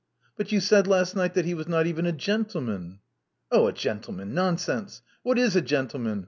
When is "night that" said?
1.15-1.45